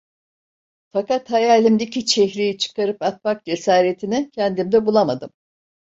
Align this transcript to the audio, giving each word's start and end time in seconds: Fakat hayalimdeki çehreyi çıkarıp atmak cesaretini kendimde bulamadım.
Fakat 0.93 1.31
hayalimdeki 1.31 2.05
çehreyi 2.05 2.57
çıkarıp 2.57 3.01
atmak 3.01 3.45
cesaretini 3.45 4.29
kendimde 4.31 4.85
bulamadım. 4.85 5.31